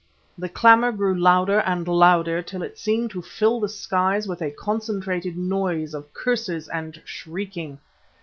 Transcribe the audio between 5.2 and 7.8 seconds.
noise of curses and shrieking.